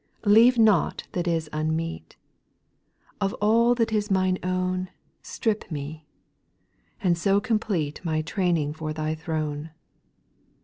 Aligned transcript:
7. 0.23 0.33
Leave 0.33 0.57
nought 0.57 1.07
that 1.11 1.27
is 1.27 1.47
unmeet; 1.53 2.15
Of 3.21 3.35
all 3.35 3.75
that 3.75 3.93
is 3.93 4.09
mine 4.09 4.39
own. 4.41 4.89
Strip 5.21 5.69
me; 5.69 6.07
and 7.03 7.15
so 7.15 7.39
complete 7.39 8.03
My 8.03 8.23
training 8.23 8.73
for 8.73 8.93
Thy 8.93 9.13
throne. 9.13 9.69